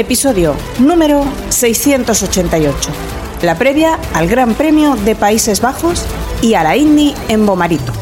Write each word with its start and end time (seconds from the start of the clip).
Episodio 0.00 0.56
número 0.78 1.26
688. 1.50 2.90
La 3.42 3.58
previa 3.58 3.98
al 4.14 4.28
Gran 4.28 4.54
Premio 4.54 4.96
de 4.96 5.14
Países 5.14 5.60
Bajos 5.60 6.06
y 6.40 6.54
a 6.54 6.62
la 6.62 6.74
Indy 6.74 7.14
en 7.28 7.44
Bomarito. 7.44 7.92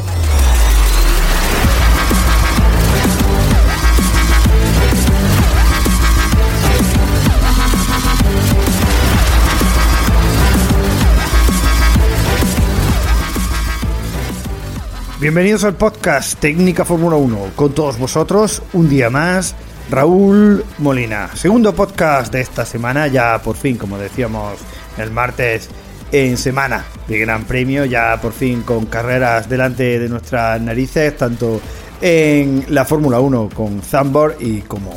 Bienvenidos 15.20 15.64
al 15.64 15.74
podcast 15.74 16.38
Técnica 16.38 16.84
Fórmula 16.84 17.16
1. 17.16 17.50
Con 17.56 17.72
todos 17.72 17.98
vosotros, 17.98 18.62
un 18.72 18.88
día 18.88 19.10
más, 19.10 19.56
Raúl 19.90 20.64
Molina. 20.78 21.30
Segundo 21.34 21.74
podcast 21.74 22.32
de 22.32 22.42
esta 22.42 22.66
semana, 22.66 23.06
ya 23.06 23.40
por 23.42 23.56
fin, 23.56 23.76
como 23.76 23.96
decíamos 23.96 24.58
el 24.98 25.10
martes, 25.10 25.70
en 26.12 26.36
semana 26.36 26.84
de 27.06 27.18
Gran 27.18 27.44
Premio, 27.44 27.84
ya 27.84 28.18
por 28.20 28.32
fin 28.32 28.62
con 28.62 28.86
carreras 28.86 29.48
delante 29.48 29.98
de 29.98 30.08
nuestras 30.08 30.60
narices, 30.60 31.16
tanto 31.16 31.60
en 32.00 32.64
la 32.68 32.84
Fórmula 32.84 33.20
1 33.20 33.50
con 33.54 33.82
Zambor 33.82 34.36
y 34.40 34.60
como 34.60 34.90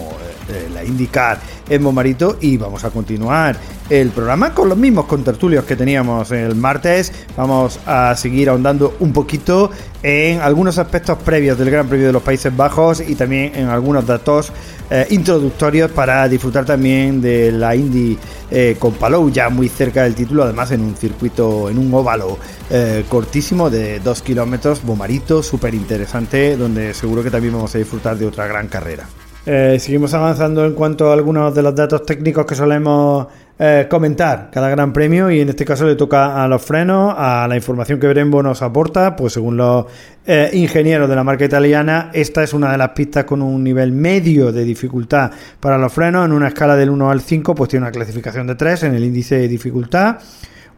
eh, 0.49 0.69
la 0.73 0.83
IndyCar 0.83 1.39
en 1.69 1.81
Momarito 1.81 2.37
y 2.41 2.57
vamos 2.57 2.83
a 2.83 2.89
continuar 2.89 3.57
el 3.89 4.09
programa 4.09 4.53
con 4.53 4.69
los 4.69 4.77
mismos 4.77 5.05
contertulios 5.05 5.65
que 5.65 5.75
teníamos 5.75 6.31
el 6.31 6.55
martes. 6.55 7.11
Vamos 7.35 7.79
a 7.85 8.15
seguir 8.15 8.49
ahondando 8.49 8.95
un 8.99 9.13
poquito 9.13 9.71
en 10.03 10.41
algunos 10.41 10.77
aspectos 10.77 11.17
previos 11.19 11.57
del 11.57 11.69
Gran 11.69 11.87
Premio 11.87 12.07
de 12.07 12.13
los 12.13 12.23
Países 12.23 12.55
Bajos 12.55 13.01
y 13.01 13.15
también 13.15 13.53
en 13.55 13.67
algunos 13.67 14.05
datos 14.05 14.51
eh, 14.93 15.07
introductorios 15.11 15.89
para 15.91 16.27
disfrutar 16.27 16.65
también 16.65 17.21
de 17.21 17.49
la 17.51 17.73
Indy 17.73 18.17
eh, 18.49 18.75
con 18.77 18.91
Palou, 18.93 19.31
ya 19.31 19.47
muy 19.49 19.69
cerca 19.69 20.03
del 20.03 20.15
título, 20.15 20.43
además 20.43 20.71
en 20.71 20.81
un 20.81 20.97
circuito, 20.97 21.69
en 21.69 21.77
un 21.77 21.93
óvalo 21.93 22.37
eh, 22.69 23.05
cortísimo 23.07 23.69
de 23.69 24.01
2 24.01 24.21
kilómetros, 24.21 24.83
Bomarito, 24.83 25.41
súper 25.43 25.73
interesante, 25.75 26.57
donde 26.57 26.93
seguro 26.93 27.23
que 27.23 27.31
también 27.31 27.53
vamos 27.53 27.73
a 27.73 27.77
disfrutar 27.77 28.17
de 28.17 28.25
otra 28.25 28.47
gran 28.47 28.67
carrera. 28.67 29.07
Seguimos 29.43 30.13
avanzando 30.13 30.65
en 30.65 30.73
cuanto 30.73 31.09
a 31.09 31.13
algunos 31.13 31.55
de 31.55 31.63
los 31.63 31.73
datos 31.73 32.05
técnicos 32.05 32.45
que 32.45 32.53
solemos 32.53 33.25
eh, 33.63 33.85
comentar 33.87 34.49
cada 34.51 34.69
gran 34.69 34.91
premio 34.91 35.29
y 35.29 35.39
en 35.39 35.49
este 35.49 35.65
caso 35.65 35.85
le 35.85 35.95
toca 35.95 36.43
a 36.43 36.47
los 36.47 36.63
frenos, 36.63 37.13
a 37.15 37.45
la 37.47 37.55
información 37.55 37.99
que 37.99 38.07
Brembo 38.07 38.41
nos 38.41 38.63
aporta, 38.63 39.15
pues 39.15 39.33
según 39.33 39.55
los 39.55 39.85
eh, 40.25 40.49
ingenieros 40.53 41.07
de 41.07 41.15
la 41.15 41.23
marca 41.23 41.45
italiana, 41.45 42.09
esta 42.11 42.41
es 42.41 42.55
una 42.55 42.71
de 42.71 42.79
las 42.79 42.89
pistas 42.89 43.23
con 43.25 43.43
un 43.43 43.63
nivel 43.63 43.91
medio 43.91 44.51
de 44.51 44.63
dificultad 44.63 45.29
para 45.59 45.77
los 45.77 45.93
frenos, 45.93 46.25
en 46.25 46.31
una 46.31 46.47
escala 46.47 46.75
del 46.75 46.89
1 46.89 47.11
al 47.11 47.21
5 47.21 47.53
pues 47.53 47.69
tiene 47.69 47.83
una 47.83 47.91
clasificación 47.91 48.47
de 48.47 48.55
3 48.55 48.81
en 48.81 48.95
el 48.95 49.03
índice 49.03 49.35
de 49.35 49.47
dificultad. 49.47 50.17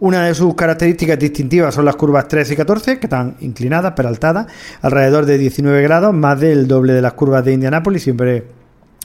Una 0.02 0.26
de 0.26 0.36
sus 0.36 0.54
características 0.54 1.18
distintivas 1.18 1.74
son 1.74 1.86
las 1.86 1.96
curvas 1.96 2.28
3 2.28 2.52
y 2.52 2.56
14, 2.58 3.00
que 3.00 3.06
están 3.06 3.38
inclinadas, 3.40 3.94
peraltadas, 3.94 4.48
alrededor 4.82 5.26
de 5.26 5.38
19 5.38 5.82
grados, 5.84 6.14
más 6.14 6.38
del 6.38 6.68
doble 6.68 6.92
de 6.92 7.02
las 7.02 7.14
curvas 7.14 7.46
de 7.46 7.54
Indianápolis, 7.54 8.04
siempre 8.04 8.44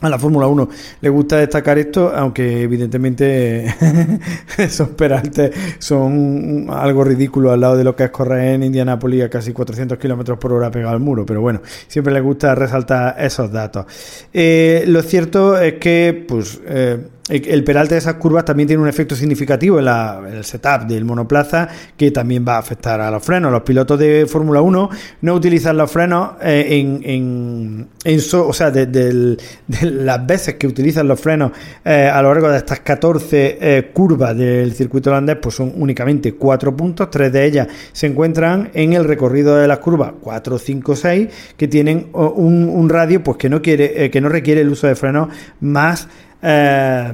a 0.00 0.08
la 0.08 0.18
Fórmula 0.18 0.46
1 0.46 0.68
le 1.00 1.08
gusta 1.08 1.38
destacar 1.38 1.78
esto, 1.78 2.12
aunque 2.14 2.62
evidentemente 2.62 3.74
esos 4.58 4.90
peraltes 4.90 5.50
son 5.78 6.66
algo 6.70 7.02
ridículo 7.04 7.50
al 7.50 7.60
lado 7.60 7.76
de 7.76 7.84
lo 7.84 7.96
que 7.96 8.04
es 8.04 8.10
correr 8.10 8.54
en 8.54 8.62
Indianápolis 8.62 9.24
a 9.24 9.28
casi 9.28 9.52
400 9.52 9.98
kilómetros 9.98 10.38
por 10.38 10.52
hora 10.52 10.70
pegado 10.70 10.94
al 10.94 11.00
muro, 11.00 11.26
pero 11.26 11.40
bueno, 11.40 11.60
siempre 11.88 12.12
le 12.12 12.20
gusta 12.20 12.54
resaltar 12.54 13.16
esos 13.18 13.50
datos. 13.50 13.86
Eh, 14.32 14.84
lo 14.86 15.02
cierto 15.02 15.58
es 15.58 15.74
que, 15.74 16.24
pues, 16.26 16.60
eh, 16.66 16.98
el 17.28 17.64
peralte 17.64 17.94
de 17.94 17.98
esas 17.98 18.14
curvas 18.14 18.44
también 18.44 18.66
tiene 18.66 18.82
un 18.82 18.88
efecto 18.88 19.14
significativo 19.14 19.78
en, 19.78 19.86
el 20.34 20.44
setup 20.44 20.86
del 20.86 21.04
monoplaza 21.04 21.68
que 21.96 22.10
también 22.10 22.44
va 22.46 22.56
a 22.56 22.58
afectar 22.58 23.00
a 23.00 23.10
los 23.10 23.22
frenos. 23.22 23.52
Los 23.52 23.62
pilotos 23.62 23.98
de 23.98 24.26
Fórmula 24.26 24.62
1 24.62 24.90
no 25.22 25.34
utilizan 25.34 25.76
los 25.76 25.90
frenos 25.90 26.32
eh, 26.42 26.66
en, 26.70 27.88
en, 28.04 28.20
o 28.34 28.52
sea, 28.52 28.70
de, 28.70 29.36
las 29.82 30.26
veces 30.26 30.54
que 30.54 30.66
utilizan 30.66 31.06
los 31.06 31.20
frenos 31.20 31.52
eh, 31.84 32.10
a 32.12 32.22
lo 32.22 32.32
largo 32.32 32.48
de 32.48 32.58
estas 32.58 32.80
14 32.80 33.58
eh, 33.60 33.90
curvas 33.92 34.36
del 34.36 34.72
circuito 34.72 35.10
holandés, 35.10 35.36
pues 35.36 35.54
son 35.54 35.72
únicamente 35.76 36.34
4 36.34 36.76
puntos, 36.76 37.10
tres 37.10 37.32
de 37.32 37.44
ellas 37.44 37.68
se 37.92 38.06
encuentran 38.06 38.70
en 38.72 38.94
el 38.94 39.04
recorrido 39.04 39.56
de 39.56 39.68
las 39.68 39.78
curvas 39.78 40.12
4, 40.20 40.58
5, 40.58 40.96
6, 40.96 41.28
que 41.56 41.68
tienen 41.68 42.08
un 42.12 42.88
radio 42.88 43.22
pues 43.22 43.36
que 43.36 43.48
no 43.48 43.60
quiere, 43.60 44.10
que 44.10 44.20
no 44.20 44.28
requiere 44.28 44.62
el 44.62 44.70
uso 44.70 44.86
de 44.86 44.94
frenos 44.94 45.28
más 45.60 46.08
eh, 46.42 47.12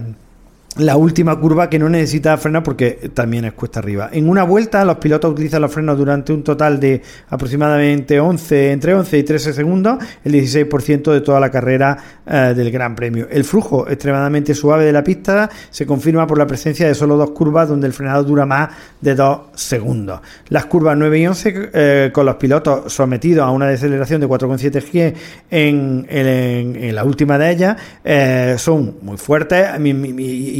la 0.76 0.96
última 0.96 1.38
curva 1.38 1.70
que 1.70 1.78
no 1.78 1.88
necesita 1.88 2.36
frenar 2.36 2.64
porque 2.64 3.10
también 3.14 3.44
es 3.44 3.52
cuesta 3.52 3.78
arriba. 3.78 4.10
En 4.12 4.28
una 4.28 4.42
vuelta 4.42 4.84
los 4.84 4.96
pilotos 4.96 5.30
utilizan 5.30 5.62
los 5.62 5.72
frenos 5.72 5.96
durante 5.96 6.32
un 6.32 6.42
total 6.42 6.80
de 6.80 7.00
aproximadamente 7.28 8.18
11, 8.18 8.72
entre 8.72 8.94
11 8.94 9.18
y 9.18 9.22
13 9.22 9.52
segundos, 9.52 9.98
el 10.24 10.32
16% 10.32 11.12
de 11.12 11.20
toda 11.20 11.38
la 11.38 11.50
carrera 11.50 11.96
eh, 12.26 12.54
del 12.56 12.72
Gran 12.72 12.96
Premio. 12.96 13.28
El 13.30 13.44
flujo 13.44 13.88
extremadamente 13.88 14.54
suave 14.54 14.84
de 14.84 14.92
la 14.92 15.04
pista 15.04 15.48
se 15.70 15.86
confirma 15.86 16.26
por 16.26 16.38
la 16.38 16.46
presencia 16.46 16.88
de 16.88 16.94
solo 16.94 17.16
dos 17.16 17.30
curvas 17.30 17.68
donde 17.68 17.86
el 17.86 17.92
frenado 17.92 18.24
dura 18.24 18.44
más 18.44 18.70
de 19.00 19.14
2 19.14 19.40
segundos. 19.54 20.20
Las 20.48 20.66
curvas 20.66 20.96
9 20.96 21.18
y 21.18 21.26
11 21.26 21.70
eh, 21.72 22.10
con 22.12 22.26
los 22.26 22.34
pilotos 22.36 22.92
sometidos 22.92 23.46
a 23.46 23.50
una 23.50 23.66
deceleración 23.68 24.20
de 24.20 24.26
4,7 24.26 24.82
G 24.82 25.14
en, 25.50 26.06
en, 26.08 26.94
la 26.94 27.04
última 27.04 27.38
de 27.38 27.50
ellas 27.50 27.76
eh, 28.04 28.54
son 28.58 28.96
muy 29.02 29.16
fuertes 29.16 29.68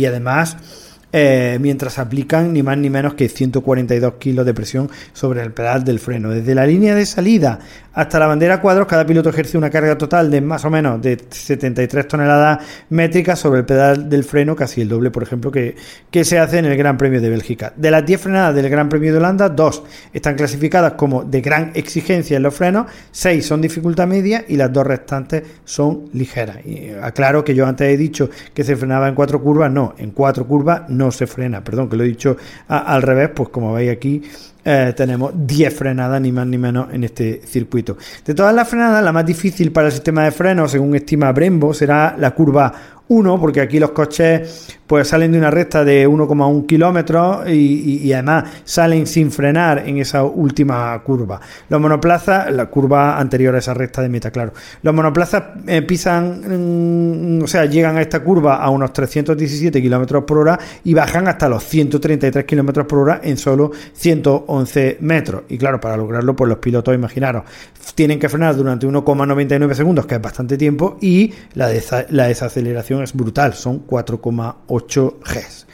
además 0.07 0.57
eh, 1.17 1.59
mientras 1.61 2.01
aplican 2.01 2.53
ni 2.53 2.65
más 2.65 2.77
ni 2.77 2.91
menos 2.91 3.15
que 3.15 3.29
142 3.29 4.15
kilos 4.15 4.45
de 4.45 4.53
presión 4.53 4.91
sobre 5.13 5.43
el 5.43 5.53
pedal 5.53 5.85
del 5.85 6.01
freno. 6.01 6.31
Desde 6.31 6.57
la 6.57 6.67
línea 6.67 6.97
de 6.97 7.07
salida 7.07 7.61
hasta 7.93 8.19
la 8.19 8.27
bandera 8.27 8.61
cuadros, 8.61 8.89
cada 8.89 9.07
piloto 9.07 9.29
ejerce 9.29 9.57
una 9.57 9.71
carga 9.71 9.97
total 9.97 10.29
de 10.29 10.41
más 10.41 10.65
o 10.65 10.71
menos 10.71 11.01
de 11.01 11.17
73 11.31 12.09
toneladas 12.09 12.59
métricas 12.91 13.39
sobre 13.39 13.61
el 13.61 13.65
pedal 13.65 14.09
del 14.09 14.25
freno, 14.25 14.57
casi 14.57 14.81
el 14.81 14.89
doble, 14.89 15.13
por 15.13 15.23
ejemplo, 15.23 15.53
que, 15.53 15.77
que 16.11 16.25
se 16.25 16.41
hace 16.41 16.59
en 16.59 16.65
el 16.65 16.77
Gran 16.77 16.99
Premio 16.99 17.21
de 17.21 17.31
Bélgica. 17.31 17.73
De 17.77 17.93
las 17.93 18.05
10 18.05 18.21
frenadas 18.21 18.57
del 18.57 18.69
Gran 18.69 18.89
Premio 18.89 19.13
de 19.13 19.19
Holanda, 19.19 19.49
dos 19.49 19.85
están 20.13 20.35
clasificadas 20.35 20.95
como 20.95 21.23
de 21.23 21.41
gran 21.41 21.71
exigencia 21.75 22.37
en 22.37 22.43
los 22.43 22.55
frenos, 22.55 22.91
6 23.13 23.47
son 23.47 23.61
dificultad 23.61 24.09
media 24.09 24.45
y 24.49 24.57
las 24.57 24.73
dos 24.73 24.85
restantes 24.85 25.45
son 25.65 26.11
ligeras. 26.13 26.67
Y 26.67 26.89
aclaro 27.01 27.45
que 27.45 27.55
yo 27.55 27.65
antes 27.65 27.89
he 27.89 27.97
dicho 27.97 28.29
que 28.53 28.65
se 28.65 28.75
frenaba 28.75 29.07
en 29.07 29.15
cuatro 29.15 29.41
curvas, 29.41 29.71
no, 29.71 29.95
en 29.99 30.11
cuatro 30.11 30.45
curvas 30.49 30.83
no 30.89 31.04
se 31.11 31.27
frena, 31.27 31.63
perdón, 31.63 31.89
que 31.89 31.97
lo 31.97 32.05
he 32.05 32.09
dicho 32.09 32.37
al 32.69 33.03
revés, 33.03 33.31
pues 33.35 33.49
como 33.49 33.73
veis 33.73 33.91
aquí 33.91 34.23
eh, 34.65 34.95
tenemos 34.97 35.33
10 35.35 35.75
frenadas, 35.75 36.21
ni 36.21 36.33
más 36.33 36.47
ni 36.47 36.57
menos, 36.57 36.89
en 36.93 37.05
este 37.05 37.43
circuito. 37.45 37.99
De 38.25 38.35
todas 38.35 38.55
las 38.55 38.67
frenadas, 38.67 39.05
la 39.05 39.13
más 39.13 39.27
difícil 39.27 39.71
para 39.73 39.89
el 39.89 39.93
sistema 39.93 40.25
de 40.25 40.31
frenos, 40.31 40.71
según 40.71 40.95
estima 40.95 41.31
Brembo, 41.33 41.75
será 41.75 42.17
la 42.19 42.31
curva 42.31 42.73
1, 43.15 43.41
porque 43.41 43.61
aquí 43.61 43.79
los 43.79 43.91
coches 43.91 44.75
pues 44.87 45.09
salen 45.09 45.33
de 45.33 45.39
una 45.39 45.51
recta 45.51 45.85
de 45.85 46.07
1,1 46.07 46.67
kilómetros 46.67 47.49
y, 47.49 48.13
además 48.13 48.45
salen 48.65 49.07
sin 49.07 49.31
frenar 49.31 49.83
en 49.87 49.99
esa 49.99 50.25
última 50.25 51.01
curva. 51.03 51.41
Los 51.69 51.81
monoplazas, 51.81 52.53
la 52.53 52.67
curva 52.67 53.19
anterior 53.19 53.55
a 53.55 53.59
esa 53.59 53.73
recta 53.73 54.03
de 54.03 54.09
meta, 54.09 54.31
claro. 54.31 54.53
Los 54.83 54.95
monoplazas 54.95 55.43
eh, 55.67 55.83
pisan, 55.83 57.39
mm, 57.39 57.43
o 57.43 57.47
sea, 57.47 57.65
llegan 57.65 57.97
a 57.97 58.03
esta 58.03 58.21
curva 58.21 58.57
a 58.57 58.69
unos 58.71 58.93
317 58.93 59.81
kilómetros 59.81 60.25
por 60.25 60.39
hora 60.39 60.59
y 60.85 60.93
bajan 60.93 61.29
hasta 61.29 61.49
los 61.49 61.65
133 61.65 62.45
kilómetros 62.45 62.87
por 62.87 62.99
hora 62.99 63.21
en 63.23 63.37
solo 63.37 63.71
111 63.95 64.99
metros. 65.01 65.43
Y 65.49 65.59
claro, 65.59 65.81
para 65.81 65.97
lograrlo, 65.97 66.37
pues 66.37 66.49
los 66.49 66.59
pilotos, 66.59 66.95
imaginaros, 66.95 67.45
tienen 67.95 68.19
que 68.19 68.29
frenar 68.29 68.57
durante 68.57 68.87
1,99 68.87 69.75
segundos, 69.75 70.07
que 70.07 70.17
es 70.17 70.23
bastante 70.23 70.57
tiempo, 70.57 70.99
y 71.01 71.33
la, 71.55 71.71
la 72.11 72.27
desaceleración 72.29 73.03
es 73.05 73.15
brutal, 73.15 73.55
son 73.55 73.87
4,8 73.87 75.15
Gs. 75.21 75.67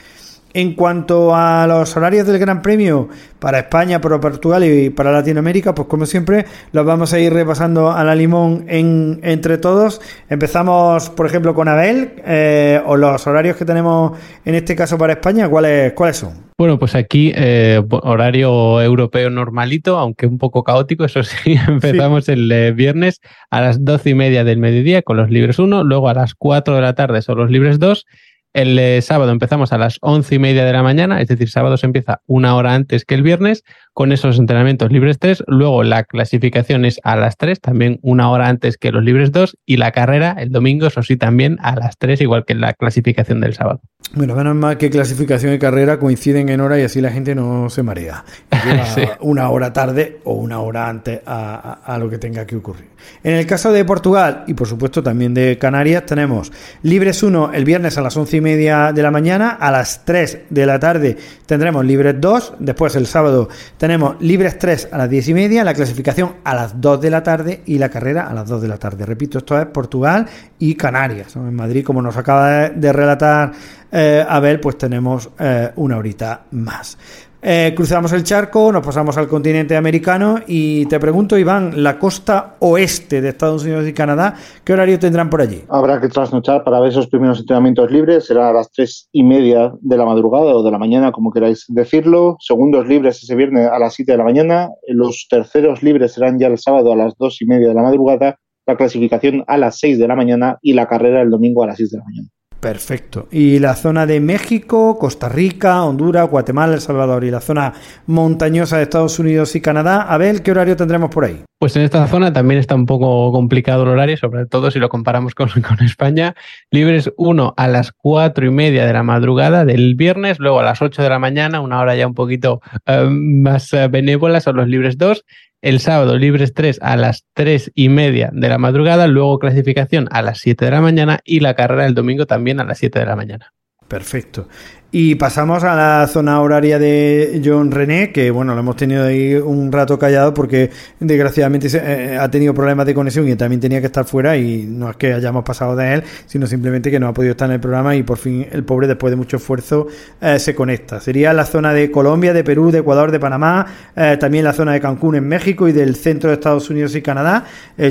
En 0.53 0.75
cuanto 0.75 1.35
a 1.35 1.67
los 1.69 1.97
horarios 1.97 2.27
del 2.27 2.39
Gran 2.39 2.61
Premio 2.61 3.09
para 3.39 3.61
España, 3.61 4.01
para 4.01 4.21
Portugal 4.21 4.65
y 4.65 4.91
para 4.91 5.13
Latinoamérica, 5.13 5.75
pues 5.75 5.87
como 5.87 6.07
siempre 6.07 6.45
los 6.73 6.85
vamos 6.85 7.13
a 7.13 7.21
ir 7.21 7.33
repasando 7.33 7.93
a 7.93 8.03
la 8.03 8.15
limón 8.15 8.65
en, 8.69 9.21
entre 9.23 9.59
todos. 9.59 10.01
Empezamos, 10.29 11.09
por 11.11 11.27
ejemplo, 11.27 11.55
con 11.55 11.69
Abel, 11.69 12.15
eh, 12.27 12.81
o 12.85 12.97
los 12.97 13.27
horarios 13.27 13.57
que 13.57 13.65
tenemos 13.65 14.19
en 14.45 14.57
este 14.57 14.75
caso 14.75 14.99
para 14.99 15.13
España, 15.13 15.49
¿cuáles, 15.49 15.93
cuáles 15.93 16.17
son? 16.17 16.51
Bueno, 16.59 16.79
pues 16.79 16.95
aquí 16.95 17.33
eh, 17.35 17.83
horario 17.89 18.83
europeo 18.83 19.31
normalito, 19.31 19.99
aunque 19.99 20.27
un 20.27 20.37
poco 20.37 20.63
caótico, 20.63 21.05
eso 21.05 21.23
sí, 21.23 21.59
empezamos 21.67 22.29
el 22.29 22.51
eh, 22.53 22.73
viernes 22.73 23.21
a 23.51 23.61
las 23.61 23.85
doce 23.85 24.11
y 24.11 24.15
media 24.15 24.45
del 24.45 24.59
mediodía 24.59 25.03
con 25.03 25.17
los 25.17 25.31
libres 25.31 25.59
1, 25.59 25.85
luego 25.85 26.09
a 26.09 26.15
las 26.15 26.35
4 26.35 26.75
de 26.75 26.81
la 26.83 26.95
tarde 26.95 27.23
son 27.23 27.39
los 27.39 27.51
libres 27.51 27.79
2 27.79 28.05
el 28.53 28.79
eh, 28.79 29.01
sábado 29.03 29.31
empezamos 29.31 29.73
a 29.73 29.79
las 29.79 29.99
once 30.01 30.35
y 30.35 30.39
media 30.39 30.65
de 30.65 30.73
la 30.73 30.83
mañana, 30.83 31.21
es 31.21 31.29
decir, 31.29 31.51
sábado 31.51 31.77
se 31.77 31.87
empieza 31.87 32.23
una 32.27 32.57
hora 32.57 32.75
antes 32.75 33.05
que 33.05 33.15
el 33.15 33.23
viernes, 33.23 33.65
con 33.93 34.13
esos 34.13 34.39
entrenamientos 34.39 34.91
libres 34.91 35.19
3. 35.19 35.45
Luego 35.47 35.83
la 35.83 36.05
clasificación 36.05 36.85
es 36.85 37.01
a 37.05 37.17
las 37.17 37.37
3, 37.37 37.61
también 37.61 37.99
una 38.03 38.31
hora 38.31 38.49
antes 38.49 38.77
que 38.77 38.93
los 38.93 39.05
libres 39.05 39.33
2. 39.33 39.57
Y 39.67 39.77
la 39.77 39.93
carrera 39.93 40.37
el 40.39 40.51
domingo, 40.51 40.87
eso 40.87 41.03
sí, 41.03 41.17
también 41.17 41.59
a 41.61 41.77
las 41.77 41.97
3, 41.99 42.21
igual 42.21 42.45
que 42.45 42.55
la 42.55 42.73
clasificación 42.73 43.41
del 43.41 43.55
sábado. 43.55 43.81
Bueno, 44.13 44.35
menos 44.35 44.57
mal 44.57 44.77
que 44.77 44.91
clasificación 44.91 45.55
y 45.55 45.59
carrera 45.61 46.01
coinciden 46.01 46.49
en 46.49 46.61
hora 46.61 46.81
y 46.81 46.83
así 46.83 47.01
la 47.01 47.13
gente 47.13 47.33
no 47.37 47.71
se 47.71 47.85
marea. 47.85 48.25
Una 49.21 49.51
hora 49.51 49.73
tarde 49.73 50.19
o 50.25 50.35
una 50.35 50.61
hora 50.61 50.89
antes 50.89 51.21
a, 51.25 51.97
lo 51.99 52.11
que 52.11 52.19
tenga 52.19 52.45
que 52.45 52.57
ocurrir. 52.57 52.89
En 53.23 53.35
el 53.35 53.47
caso 53.47 53.73
de 53.73 53.85
Portugal 53.85 54.45
y 54.49 54.55
por 54.55 54.67
supuesto 54.67 55.03
también 55.03 55.33
de 55.33 55.59
Canarias 55.59 56.05
tenemos 56.07 56.53
libres 56.83 57.23
1 57.23 57.53
el 57.55 57.65
viernes 57.65 57.99
a 57.99 58.03
las 58.03 58.17
11 58.17 58.37
y 58.37 58.41
media 58.41 58.93
de 58.93 59.03
la 59.03 59.11
mañana, 59.11 59.51
a 59.51 59.71
las 59.71 60.05
3 60.05 60.41
de 60.51 60.67
la 60.67 60.79
tarde 60.79 61.17
tendremos 61.47 61.85
libres 61.85 62.17
2, 62.21 62.55
después 62.59 62.97
el 62.97 63.07
sábado 63.07 63.49
tenemos 63.79 64.21
libres 64.21 64.59
3 64.59 64.89
a 64.93 64.99
las 64.99 65.09
10 65.09 65.29
y 65.29 65.35
media, 65.35 65.65
la 65.65 65.75
clasificación 65.75 66.37
a 66.45 66.55
las 66.55 66.81
2 66.81 67.01
de 67.01 67.11
la 67.11 67.23
tarde 67.23 67.63
y 67.65 67.79
la 67.79 67.89
carrera 67.89 68.29
a 68.29 68.35
las 68.35 68.49
2 68.49 68.63
de 68.63 68.69
la 68.69 68.77
tarde. 68.77 69.07
Repito, 69.07 69.39
esto 69.39 69.59
es 69.59 69.67
Portugal 69.67 70.27
y 70.59 70.75
Canarias. 70.75 71.37
En 71.37 71.55
Madrid, 71.55 71.85
como 71.85 72.03
nos 72.03 72.17
acaba 72.17 72.69
de 72.69 72.93
relatar 72.93 73.53
eh, 73.93 74.25
Abel, 74.29 74.61
pues 74.61 74.79
tenemos 74.79 75.31
eh, 75.39 75.71
una 75.77 75.97
horita 75.97 76.45
más. 76.53 76.97
Eh, 77.43 77.73
cruzamos 77.75 78.13
el 78.13 78.23
charco, 78.23 78.71
nos 78.71 78.85
pasamos 78.85 79.17
al 79.17 79.27
continente 79.27 79.75
americano 79.75 80.41
y 80.47 80.85
te 80.87 81.01
pregunto, 81.01 81.39
Iván, 81.39 81.83
la 81.83 81.99
costa 81.99 82.57
oeste 82.59 83.23
de 83.23 83.31
Estados 83.31 83.65
Unidos 83.65 83.89
y 83.89 83.95
Canadá, 83.95 84.35
¿qué 84.63 84.75
horario 84.75 84.99
tendrán 84.99 85.31
por 85.31 85.41
allí? 85.41 85.63
Habrá 85.71 85.99
que 86.03 86.09
trasnochar 86.09 86.63
para 86.65 86.81
ver 86.81 86.91
esos 86.91 87.07
primeros 87.07 87.41
entrenamientos 87.41 87.91
libres, 87.91 88.27
será 88.27 88.51
a 88.51 88.53
las 88.53 88.71
tres 88.71 89.09
y 89.11 89.23
media 89.23 89.73
de 89.81 89.97
la 89.97 90.05
madrugada 90.05 90.55
o 90.55 90.63
de 90.63 90.71
la 90.71 90.77
mañana, 90.77 91.13
como 91.13 91.33
queráis 91.33 91.65
decirlo. 91.69 92.37
Segundos 92.41 92.87
libres 92.87 93.23
ese 93.23 93.35
viernes 93.35 93.71
a 93.71 93.79
las 93.79 93.95
7 93.95 94.13
de 94.13 94.19
la 94.19 94.25
mañana, 94.25 94.69
los 94.89 95.27
terceros 95.31 95.83
libres 95.83 96.13
serán 96.13 96.39
ya 96.39 96.49
el 96.49 96.59
sábado 96.59 96.93
a 96.93 96.97
las 96.97 97.15
dos 97.17 97.41
y 97.41 97.47
media 97.47 97.69
de 97.69 97.75
la 97.75 97.83
madrugada, 97.83 98.39
la 98.67 98.77
clasificación 98.77 99.45
a 99.47 99.57
las 99.57 99.79
6 99.79 99.99
de 99.99 100.09
la 100.09 100.15
mañana 100.15 100.59
y 100.61 100.75
la 100.75 100.87
carrera 100.87 101.23
el 101.23 101.31
domingo 101.31 101.65
a 101.65 101.69
las 101.69 101.79
6 101.79 101.91
de 101.91 101.99
la 101.99 102.05
mañana. 102.05 102.29
Perfecto. 102.61 103.27
Y 103.31 103.59
la 103.59 103.75
zona 103.75 104.05
de 104.05 104.21
México, 104.21 104.99
Costa 104.99 105.31
Rica, 105.31 105.83
Honduras, 105.83 106.29
Guatemala, 106.29 106.75
El 106.75 106.83
Salvador 106.83 107.25
y 107.25 107.31
la 107.31 107.41
zona 107.41 107.73
montañosa 108.07 108.77
de 108.77 108.83
Estados 108.83 109.19
Unidos 109.19 109.57
y 109.57 109.63
Canadá. 109.63 110.03
Abel, 110.03 110.43
¿qué 110.43 110.51
horario 110.51 110.77
tendremos 110.77 111.09
por 111.11 111.25
ahí? 111.25 111.43
Pues 111.59 111.75
en 111.77 111.83
esta 111.83 112.07
zona 112.07 112.33
también 112.33 112.61
está 112.61 112.75
un 112.75 112.85
poco 112.85 113.33
complicado 113.33 113.85
el 113.85 113.89
horario, 113.89 114.17
sobre 114.19 114.45
todo 114.45 114.71
si 114.71 114.79
lo 114.79 114.91
comparamos 114.91 115.35
con, 115.35 115.49
España. 115.85 116.35
Libres 116.71 117.11
1 117.17 117.55
a 117.57 117.69
las 117.69 117.93
4 117.93 118.47
y 118.47 118.51
media 118.51 118.87
de 118.87 118.93
la 118.93 119.03
madrugada 119.03 119.65
del 119.65 119.95
viernes, 119.95 120.39
luego 120.39 120.61
a 120.61 120.63
las 120.63 120.83
8 120.83 121.03
de 121.03 121.09
la 121.09 121.19
mañana, 121.19 121.61
una 121.61 121.81
hora 121.81 121.97
ya 121.97 122.07
un 122.07 122.15
poquito 122.15 122.61
eh, 122.85 123.09
más 123.11 123.73
eh, 123.73 123.89
benévola, 123.89 124.41
son 124.41 124.57
los 124.57 124.69
libres 124.69 124.99
2 124.99 125.25
el 125.63 125.81
sábado 125.81 126.17
libres 126.17 126.55
3 126.55 126.79
a 126.83 126.97
las 126.97 127.25
3 127.35 127.73
y 127.75 127.89
media 127.89 128.31
de 128.33 128.49
la 128.49 128.59
madrugada, 128.59 129.07
luego 129.07 129.39
clasificación 129.39 130.09
a 130.11 130.23
las 130.23 130.39
7 130.39 130.65
de 130.65 130.71
la 130.71 130.81
mañana 130.81 131.21
y 131.25 131.41
la 131.41 131.55
carrera 131.55 131.87
el 131.87 131.95
domingo 131.95 132.27
también 132.27 132.61
a 132.61 132.65
las 132.65 132.79
7 132.79 132.99
de 132.99 133.07
la 133.07 133.17
mañana. 133.17 133.53
Perfecto. 133.89 134.49
Y 134.93 135.15
pasamos 135.15 135.63
a 135.63 135.77
la 135.77 136.09
zona 136.09 136.41
horaria 136.43 136.77
de 136.81 137.41
John 137.45 137.71
René, 137.71 138.11
que 138.11 138.33
bueno, 138.33 138.55
lo 138.55 138.61
hemos 138.61 138.75
tenido 138.75 139.05
ahí 139.05 139.35
un 139.35 139.71
rato 139.71 139.97
callado 139.97 140.35
porque 140.35 140.71
desgraciadamente 140.99 141.69
eh, 141.73 142.19
ha 142.19 142.29
tenido 142.29 142.53
problemas 142.55 142.87
de 142.87 142.95
conexión 142.95 143.29
y 143.29 143.37
también 143.37 143.61
tenía 143.61 143.79
que 143.79 143.87
estar 143.87 144.05
fuera 144.05 144.37
y 144.37 144.65
no 144.65 144.91
es 144.91 144.97
que 144.97 145.13
hayamos 145.13 145.45
pasado 145.45 145.77
de 145.77 145.95
él, 145.95 146.03
sino 146.27 146.49
simplemente 146.49 146.91
que 146.91 146.99
no 146.99 147.07
ha 147.07 147.15
podido 147.15 147.31
estar 147.31 147.49
en 147.49 147.55
el 147.55 147.61
programa 147.61 147.95
y 147.95 148.03
por 148.03 148.19
fin 148.19 148.49
el 148.51 148.65
pobre 148.65 148.89
después 148.89 149.13
de 149.13 149.17
mucho 149.17 149.37
esfuerzo 149.37 149.87
eh, 150.21 150.41
se 150.41 150.57
conecta. 150.57 150.99
Sería 150.99 151.33
la 151.35 151.47
zona 151.47 151.73
de 151.73 151.89
Colombia, 151.93 152.33
de 152.33 152.43
Perú, 152.43 152.73
de 152.73 152.79
Ecuador, 152.79 153.13
de 153.13 153.21
Panamá, 153.21 153.67
eh, 153.95 154.17
también 154.19 154.43
la 154.43 154.53
zona 154.53 154.73
de 154.73 154.81
Cancún 154.81 155.15
en 155.15 155.29
México 155.29 155.69
y 155.69 155.73
del 155.73 155.95
centro 155.95 156.31
de 156.31 156.35
Estados 156.35 156.69
Unidos 156.69 156.97
y 156.97 157.03
Canadá. 157.03 157.45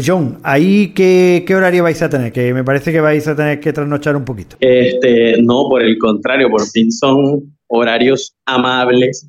John, 0.06 0.40
¿ahí 0.44 0.92
qué, 0.94 1.46
qué 1.48 1.56
horario 1.56 1.84
vais 1.84 2.02
a 2.02 2.10
tener? 2.10 2.34
Que 2.34 2.54
me 2.54 2.66
parece 2.66 2.92
que 2.92 3.00
vais 3.00 3.26
a 3.26 3.38
tener 3.38 3.62
que 3.62 3.72
trasnochar 3.72 4.18
un 4.18 4.26
poquito. 4.26 4.58
Este, 4.60 5.42
no, 5.42 5.64
por 5.70 5.82
el 5.82 5.98
contrario, 5.98 6.50
por 6.50 6.68
fin 6.68 6.89
son 6.92 7.58
horarios 7.68 8.36
amables 8.46 9.28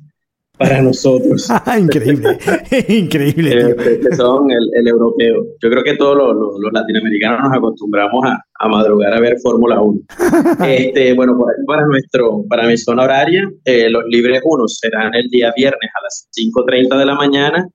para 0.61 0.81
nosotros. 0.81 1.47
increíble, 1.79 2.37
increíble. 2.87 3.71
Eh, 3.71 3.99
que 4.01 4.15
son 4.15 4.47
el, 4.51 4.87
europeo. 4.87 5.45
Yo 5.61 5.69
creo 5.69 5.83
que 5.83 5.95
todos 5.95 6.15
los, 6.15 6.73
latinoamericanos 6.73 7.41
nos 7.43 7.57
acostumbramos 7.57 8.23
a, 8.25 8.67
madrugar 8.67 9.13
a 9.13 9.19
ver 9.19 9.37
Fórmula 9.41 9.81
1. 9.81 10.01
Este, 10.65 11.13
bueno, 11.13 11.37
para, 11.65 11.85
nuestro, 11.85 12.43
para 12.47 12.67
mi 12.67 12.77
zona 12.77 13.03
horaria, 13.03 13.49
eh, 13.65 13.89
los 13.89 14.03
libres 14.05 14.41
1 14.43 14.67
serán 14.67 15.13
el 15.15 15.27
día 15.29 15.51
viernes 15.55 15.89
a 15.99 16.03
las 16.03 16.29
5.30 16.37 16.97
de 16.97 17.05
la 17.05 17.15
mañana, 17.15 17.67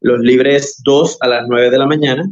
los 0.00 0.20
libres 0.20 0.80
2 0.84 1.18
a 1.20 1.28
las 1.28 1.48
9 1.48 1.70
de 1.70 1.78
la 1.78 1.86
mañana, 1.86 2.30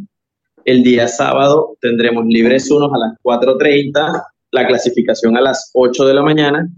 el 0.65 0.83
día 0.83 1.09
sábado 1.09 1.77
tendremos 1.81 2.25
libres 2.27 2.71
1 2.71 2.95
a 2.95 2.99
las 2.99 3.13
4.30, 3.23 4.23
la 4.51 4.67
clasificación 4.67 5.37
a 5.37 5.41
las 5.41 5.71
8 5.75 6.07
de 6.07 6.15
la 6.15 6.23
mañana 6.23 6.69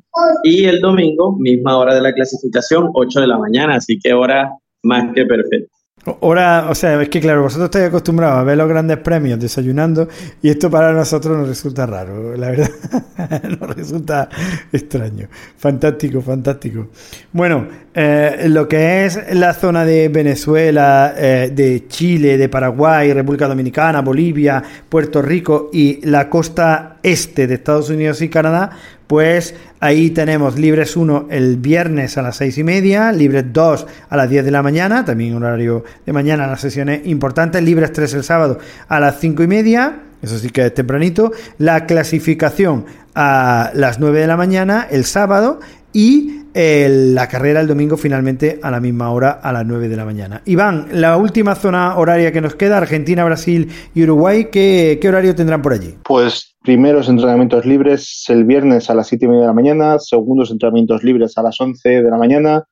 y 0.43 0.65
el 0.65 0.81
domingo, 0.81 1.37
misma 1.39 1.77
hora 1.77 1.95
de 1.95 2.01
la 2.01 2.13
clasificación, 2.13 2.91
8 2.93 3.21
de 3.21 3.27
la 3.27 3.39
mañana, 3.39 3.77
así 3.77 3.99
que 3.99 4.13
hora 4.13 4.51
más 4.83 5.13
que 5.15 5.25
perfecta. 5.25 5.81
Ahora, 6.23 6.69
o 6.71 6.75
sea, 6.75 7.01
es 7.03 7.11
que 7.11 7.21
claro, 7.21 7.43
vosotros 7.43 7.67
estáis 7.67 7.89
acostumbrados 7.89 8.39
a 8.39 8.43
ver 8.43 8.57
los 8.57 8.69
grandes 8.69 8.97
premios 8.99 9.39
desayunando 9.39 10.09
y 10.41 10.49
esto 10.49 10.71
para 10.71 10.93
nosotros 10.93 11.37
nos 11.37 11.47
resulta 11.47 11.85
raro, 11.85 12.35
la 12.39 12.51
verdad, 12.51 12.71
nos 13.61 13.77
resulta 13.77 14.29
extraño. 14.73 15.29
Fantástico, 15.59 16.23
fantástico. 16.23 16.89
Bueno, 17.33 17.69
eh, 17.93 18.47
lo 18.49 18.67
que 18.67 19.05
es 19.05 19.35
la 19.35 19.53
zona 19.53 19.85
de 19.85 20.09
Venezuela, 20.09 21.13
eh, 21.19 21.51
de 21.53 21.87
Chile, 21.87 22.39
de 22.39 22.49
Paraguay, 22.49 23.13
República 23.13 23.47
Dominicana, 23.47 24.01
Bolivia, 24.01 24.63
Puerto 24.89 25.21
Rico 25.21 25.69
y 25.71 26.01
la 26.07 26.31
costa 26.31 26.99
este 27.03 27.47
de 27.47 27.55
Estados 27.55 27.91
Unidos 27.91 28.23
y 28.23 28.29
Canadá, 28.29 28.71
pues 29.07 29.55
ahí 29.81 30.11
tenemos 30.11 30.59
libres 30.59 30.97
1 30.97 31.29
el 31.31 31.57
viernes 31.57 32.17
a 32.19 32.23
las 32.23 32.37
6 32.37 32.59
y 32.59 32.65
media, 32.65 33.13
libres 33.13 33.45
2 33.53 33.87
a 34.09 34.17
las 34.17 34.31
10 34.31 34.45
de 34.45 34.51
la 34.51 34.63
mañana, 34.63 35.05
también 35.05 35.35
horario 35.35 35.85
de 36.07 36.13
mañana 36.13 36.47
las 36.47 36.61
sesiones 36.61 37.07
importantes, 37.07 37.63
libres 37.63 37.93
3 37.93 38.15
el 38.15 38.25
sábado 38.25 38.59
a 38.89 39.01
las 39.01 39.19
5 39.19 39.43
y 39.43 39.47
media, 39.47 40.01
eso 40.23 40.39
sí 40.39 40.51
que 40.51 40.67
es 40.67 40.75
tempranito, 40.75 41.33
la 41.59 41.87
clasificación 41.87 42.87
a 43.15 43.71
las 43.75 43.99
9 43.99 44.21
de 44.21 44.27
la 44.27 44.37
mañana 44.37 44.87
el 44.91 45.05
sábado 45.05 45.61
y 45.93 46.41
la 46.55 47.29
carrera 47.29 47.61
el 47.61 47.69
domingo 47.69 47.97
finalmente 47.97 48.59
a 48.63 48.71
la 48.71 48.81
misma 48.81 49.11
hora, 49.11 49.41
a 49.43 49.53
las 49.53 49.65
9 49.65 49.89
de 49.89 49.97
la 49.97 50.05
mañana. 50.05 50.43
Iván, 50.45 50.89
la 50.93 51.17
última 51.17 51.55
zona 51.55 51.97
horaria 51.97 52.33
que 52.33 52.41
nos 52.41 52.55
queda, 52.55 52.79
Argentina, 52.79 53.25
Brasil 53.25 53.71
y 53.95 54.03
Uruguay, 54.03 54.49
¿qué, 54.51 55.01
horario 55.07 55.35
tendrán 55.35 55.63
por 55.63 55.73
allí? 55.73 55.97
Pues 56.03 56.50
primeros 56.63 57.09
entrenamientos 57.09 57.65
libres 57.65 58.25
el 58.29 58.45
viernes 58.45 58.91
a 58.91 58.95
las 58.95 59.09
7 59.09 59.25
y 59.25 59.29
media 59.29 59.43
de 59.43 59.47
la 59.49 59.53
mañana, 59.55 59.99
segundos 59.99 60.51
entrenamientos 60.51 61.03
libres 61.03 61.37
a 61.39 61.43
las 61.43 61.61
11 61.61 62.03
de 62.03 62.11
la 62.11 62.19
mañana, 62.19 62.65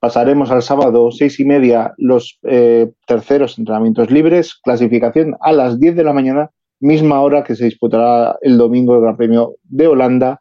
pasaremos 0.00 0.50
al 0.50 0.62
sábado 0.62 1.10
6 1.10 1.40
y 1.40 1.44
media 1.44 1.92
los 1.96 2.38
eh, 2.42 2.90
terceros 3.06 3.58
entrenamientos 3.58 4.10
libres, 4.10 4.54
clasificación 4.62 5.36
a 5.40 5.52
las 5.52 5.78
10 5.78 5.96
de 5.96 6.04
la 6.04 6.12
mañana, 6.12 6.50
misma 6.80 7.20
hora 7.20 7.44
que 7.44 7.56
se 7.56 7.64
disputará 7.64 8.36
el 8.40 8.58
domingo 8.58 8.94
el 8.94 9.02
Gran 9.02 9.16
Premio 9.16 9.54
de 9.64 9.86
Holanda 9.86 10.38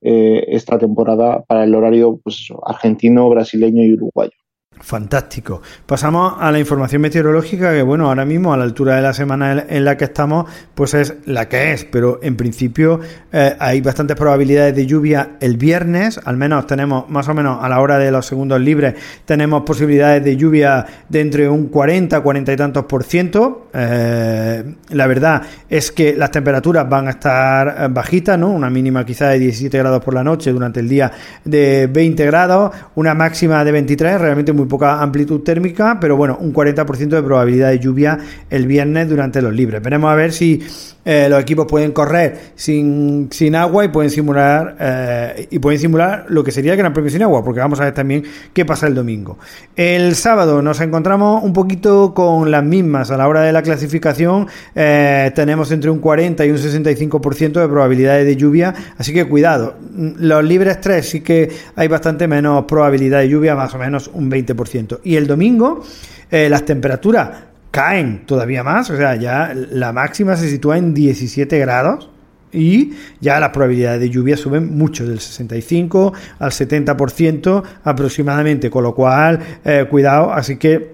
eh, 0.00 0.44
esta 0.48 0.78
temporada 0.78 1.42
para 1.42 1.64
el 1.64 1.74
horario 1.74 2.20
pues 2.22 2.48
argentino, 2.66 3.28
brasileño 3.28 3.82
y 3.82 3.94
uruguayo. 3.94 4.43
Fantástico. 4.80 5.62
Pasamos 5.86 6.34
a 6.38 6.50
la 6.52 6.58
información 6.58 7.00
meteorológica 7.00 7.72
que, 7.72 7.80
bueno, 7.80 8.08
ahora 8.08 8.26
mismo 8.26 8.52
a 8.52 8.56
la 8.56 8.64
altura 8.64 8.96
de 8.96 9.02
la 9.02 9.14
semana 9.14 9.64
en 9.66 9.84
la 9.84 9.96
que 9.96 10.04
estamos, 10.04 10.50
pues 10.74 10.92
es 10.92 11.14
la 11.24 11.48
que 11.48 11.72
es, 11.72 11.84
pero 11.84 12.18
en 12.22 12.36
principio 12.36 13.00
eh, 13.32 13.56
hay 13.58 13.80
bastantes 13.80 14.14
probabilidades 14.16 14.74
de 14.74 14.84
lluvia 14.84 15.36
el 15.40 15.56
viernes, 15.56 16.20
al 16.22 16.36
menos 16.36 16.66
tenemos 16.66 17.08
más 17.08 17.28
o 17.28 17.34
menos 17.34 17.58
a 17.62 17.68
la 17.68 17.80
hora 17.80 17.98
de 17.98 18.10
los 18.10 18.26
segundos 18.26 18.60
libres, 18.60 18.94
tenemos 19.24 19.62
posibilidades 19.62 20.22
de 20.22 20.36
lluvia 20.36 20.84
de 21.08 21.20
entre 21.20 21.48
un 21.48 21.68
40, 21.68 22.20
40 22.20 22.52
y 22.52 22.56
tantos 22.56 22.84
por 22.84 23.04
ciento. 23.04 23.68
Eh, 23.72 24.74
la 24.90 25.06
verdad 25.06 25.42
es 25.68 25.92
que 25.92 26.14
las 26.14 26.30
temperaturas 26.30 26.86
van 26.88 27.06
a 27.06 27.10
estar 27.10 27.68
eh, 27.68 27.88
bajitas, 27.90 28.38
¿no? 28.38 28.50
Una 28.50 28.68
mínima 28.68 29.04
quizá 29.06 29.28
de 29.28 29.38
17 29.38 29.78
grados 29.78 30.04
por 30.04 30.12
la 30.12 30.22
noche, 30.22 30.52
durante 30.52 30.80
el 30.80 30.88
día 30.88 31.10
de 31.44 31.88
20 31.90 32.26
grados, 32.26 32.72
una 32.96 33.14
máxima 33.14 33.64
de 33.64 33.72
23, 33.72 34.20
realmente 34.20 34.52
muy 34.52 34.63
poca 34.66 35.02
amplitud 35.02 35.40
térmica, 35.40 35.98
pero 36.00 36.16
bueno, 36.16 36.36
un 36.40 36.52
40% 36.52 37.08
de 37.08 37.22
probabilidad 37.22 37.70
de 37.70 37.78
lluvia 37.78 38.18
el 38.50 38.66
viernes 38.66 39.08
durante 39.08 39.42
los 39.42 39.52
libres. 39.54 39.82
Veremos 39.82 40.10
a 40.10 40.14
ver 40.14 40.32
si 40.32 40.62
eh, 41.04 41.28
los 41.28 41.40
equipos 41.40 41.66
pueden 41.66 41.92
correr 41.92 42.52
sin, 42.54 43.28
sin 43.30 43.54
agua 43.54 43.84
y 43.84 43.88
pueden 43.88 44.10
simular 44.10 44.76
eh, 44.80 45.48
y 45.50 45.58
pueden 45.58 45.78
simular 45.78 46.26
lo 46.28 46.42
que 46.42 46.50
sería 46.50 46.72
el 46.72 46.78
Gran 46.78 46.92
Premio 46.92 47.10
sin 47.10 47.22
agua, 47.22 47.44
porque 47.44 47.60
vamos 47.60 47.80
a 47.80 47.84
ver 47.84 47.94
también 47.94 48.24
qué 48.52 48.64
pasa 48.64 48.86
el 48.86 48.94
domingo. 48.94 49.38
El 49.76 50.14
sábado 50.14 50.62
nos 50.62 50.80
encontramos 50.80 51.42
un 51.42 51.52
poquito 51.52 52.14
con 52.14 52.50
las 52.50 52.64
mismas 52.64 53.10
a 53.10 53.16
la 53.16 53.28
hora 53.28 53.42
de 53.42 53.52
la 53.52 53.62
clasificación. 53.62 54.46
Eh, 54.74 55.30
tenemos 55.34 55.70
entre 55.72 55.90
un 55.90 55.98
40 55.98 56.44
y 56.46 56.50
un 56.50 56.58
65% 56.58 57.60
de 57.60 57.68
probabilidades 57.68 58.26
de 58.26 58.36
lluvia, 58.36 58.74
así 58.96 59.12
que 59.12 59.26
cuidado. 59.26 59.76
Los 59.94 60.44
libres 60.44 60.80
3 60.80 61.06
sí 61.06 61.20
que 61.20 61.50
hay 61.76 61.88
bastante 61.88 62.26
menos 62.26 62.64
probabilidad 62.64 63.20
de 63.20 63.28
lluvia, 63.28 63.54
más 63.54 63.74
o 63.74 63.78
menos 63.78 64.10
un 64.12 64.30
20%. 64.30 65.00
Y 65.04 65.16
el 65.16 65.26
domingo 65.26 65.82
las 66.30 66.64
temperaturas 66.64 67.30
caen 67.74 68.24
todavía 68.24 68.62
más, 68.62 68.88
o 68.90 68.96
sea, 68.96 69.16
ya 69.16 69.52
la 69.52 69.92
máxima 69.92 70.36
se 70.36 70.48
sitúa 70.48 70.78
en 70.78 70.94
17 70.94 71.58
grados 71.58 72.08
y 72.52 72.92
ya 73.20 73.40
las 73.40 73.48
probabilidades 73.48 73.98
de 73.98 74.10
lluvia 74.10 74.36
suben 74.36 74.78
mucho, 74.78 75.04
del 75.04 75.18
65 75.18 76.12
al 76.38 76.52
70% 76.52 77.64
aproximadamente, 77.82 78.70
con 78.70 78.84
lo 78.84 78.94
cual, 78.94 79.40
eh, 79.64 79.86
cuidado, 79.90 80.32
así 80.32 80.56
que 80.56 80.93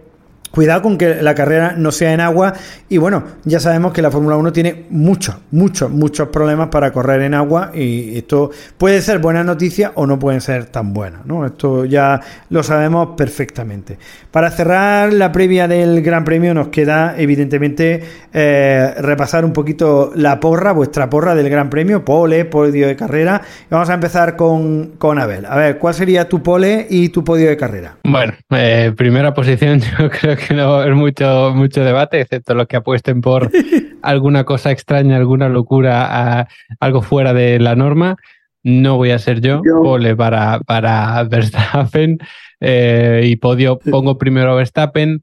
Cuidado 0.51 0.83
con 0.83 0.99
que 0.99 1.23
la 1.23 1.35
carrera 1.35 1.75
no 1.77 1.93
sea 1.93 2.13
en 2.13 2.21
agua 2.21 2.55
y 2.89 2.99
bueno, 2.99 3.23
ya 3.45 3.61
sabemos 3.61 3.93
que 3.93 4.03
la 4.03 4.11
Fórmula 4.11 4.37
1 4.37 4.53
tiene 4.53 4.87
muchos, 4.91 5.37
muchos, 5.53 5.91
muchos 5.91 6.29
problemas 6.29 6.69
para 6.69 6.93
correr 6.93 7.23
en 7.23 7.35
agua 7.35 7.71
y 7.73 8.19
esto 8.19 8.51
puede 8.77 9.01
ser 9.01 9.21
buena 9.21 9.45
noticia 9.45 9.93
o 9.95 10.09
no 10.09 10.19
puede 10.19 10.41
ser 10.41 10.67
tan 10.67 10.93
buena, 10.93 11.21
¿no? 11.25 11.47
Esto 11.47 11.85
ya 11.85 12.21
lo 12.49 12.65
sabemos 12.65 13.11
perfectamente. 13.17 13.97
Para 14.33 14.51
cerrar 14.51 15.13
la 15.13 15.31
previa 15.31 15.69
del 15.69 16.03
Gran 16.03 16.25
Premio 16.25 16.53
nos 16.53 16.69
queda 16.69 17.15
evidentemente 17.17 18.03
eh, 18.33 18.95
repasar 18.99 19.45
un 19.45 19.53
poquito 19.53 20.11
la 20.17 20.41
porra, 20.41 20.73
vuestra 20.73 21.09
porra 21.09 21.37
del 21.37 21.49
Gran 21.49 21.71
Premio, 21.71 22.05
pole, 22.05 22.45
podio 22.45 22.89
de 22.89 22.97
carrera. 22.97 23.41
Vamos 23.71 23.89
a 23.89 23.95
empezar 23.95 24.35
con, 24.35 24.93
con 24.99 25.21
Abel. 25.21 25.47
A 25.47 25.55
ver, 25.57 25.79
¿cuál 25.79 25.95
sería 25.95 26.29
tu 26.29 26.43
pole 26.43 26.89
y 26.91 27.11
tu 27.11 27.23
podio 27.23 27.49
de 27.49 27.57
carrera? 27.57 27.97
Bueno, 28.05 28.33
eh, 28.51 28.93
primera 28.97 29.33
posición 29.33 29.81
yo 29.99 30.11
creo 30.11 30.37
que 30.37 30.40
no 30.55 30.71
va 30.71 30.79
a 30.79 30.83
haber 30.83 30.95
mucho, 30.95 31.53
mucho 31.55 31.85
debate, 31.85 32.21
excepto 32.21 32.55
los 32.55 32.67
que 32.67 32.77
apuesten 32.77 33.21
por 33.21 33.51
alguna 34.03 34.45
cosa 34.45 34.71
extraña, 34.71 35.17
alguna 35.17 35.49
locura, 35.49 36.49
algo 36.81 37.03
fuera 37.03 37.33
de 37.33 37.59
la 37.59 37.77
norma. 37.77 38.17
No 38.63 38.97
voy 38.97 39.11
a 39.11 39.19
ser 39.19 39.41
yo, 39.41 39.63
pole 39.63 40.15
para, 40.17 40.61
para 40.61 41.23
Verstappen 41.31 42.19
eh, 42.61 43.23
y 43.25 43.37
podio 43.37 43.79
pongo 43.79 44.19
primero 44.19 44.53
a 44.53 44.55
Verstappen. 44.55 45.23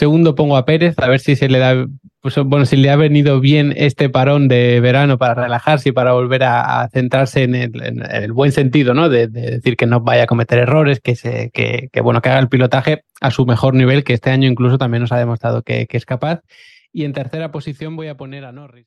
Segundo 0.00 0.34
pongo 0.34 0.56
a 0.56 0.64
Pérez, 0.64 0.94
a 0.98 1.08
ver 1.08 1.20
si 1.20 1.36
se 1.36 1.50
le 1.50 1.58
da, 1.58 1.86
pues, 2.22 2.34
bueno, 2.46 2.64
si 2.64 2.78
le 2.78 2.88
ha 2.88 2.96
venido 2.96 3.38
bien 3.38 3.74
este 3.76 4.08
parón 4.08 4.48
de 4.48 4.80
verano 4.80 5.18
para 5.18 5.34
relajarse 5.34 5.90
y 5.90 5.92
para 5.92 6.14
volver 6.14 6.42
a, 6.42 6.88
centrarse 6.90 7.42
en 7.42 7.54
el, 7.54 8.32
buen 8.32 8.50
sentido, 8.50 8.94
¿no? 8.94 9.10
De, 9.10 9.28
decir 9.28 9.76
que 9.76 9.84
no 9.84 10.00
vaya 10.00 10.22
a 10.22 10.26
cometer 10.26 10.58
errores, 10.58 11.00
que, 11.00 11.16
se, 11.16 11.50
que, 11.50 11.90
bueno, 12.00 12.22
que 12.22 12.30
haga 12.30 12.38
el 12.38 12.48
pilotaje 12.48 13.04
a 13.20 13.30
su 13.30 13.44
mejor 13.44 13.74
nivel, 13.74 14.02
que 14.02 14.14
este 14.14 14.30
año 14.30 14.48
incluso 14.48 14.78
también 14.78 15.02
nos 15.02 15.12
ha 15.12 15.18
demostrado 15.18 15.60
que 15.60 15.86
es 15.90 16.06
capaz. 16.06 16.40
Y 16.94 17.04
en 17.04 17.12
tercera 17.12 17.52
posición 17.52 17.94
voy 17.94 18.08
a 18.08 18.16
poner 18.16 18.46
a 18.46 18.52
Norris. 18.52 18.86